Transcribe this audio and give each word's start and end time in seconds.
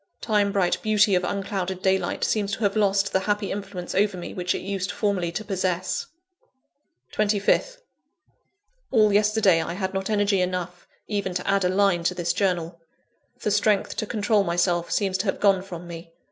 Time 0.19 0.51
bright 0.51 0.81
beauty 0.81 1.13
of 1.13 1.23
unclouded 1.23 1.83
daylight 1.83 2.23
seems 2.23 2.53
to 2.53 2.61
have 2.63 2.75
lost 2.75 3.13
the 3.13 3.19
happy 3.19 3.51
influence 3.51 3.93
over 3.93 4.17
me 4.17 4.33
which 4.33 4.55
it 4.55 4.61
used 4.63 4.89
formerly 4.89 5.31
to 5.31 5.45
possess. 5.45 6.07
25th. 7.13 7.77
All 8.89 9.13
yesterday 9.13 9.61
I 9.61 9.73
had 9.73 9.93
not 9.93 10.09
energy 10.09 10.41
enough 10.41 10.87
even 11.07 11.35
to 11.35 11.47
add 11.47 11.63
a 11.63 11.69
line 11.69 12.03
to 12.05 12.15
this 12.15 12.33
journal. 12.33 12.81
The 13.41 13.51
strength 13.51 13.95
to 13.97 14.07
control 14.07 14.43
myself 14.43 14.89
seems 14.89 15.19
to 15.19 15.25
have 15.25 15.39
gone 15.39 15.61
from 15.61 15.85
me. 15.87 16.11